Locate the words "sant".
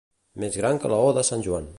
1.29-1.45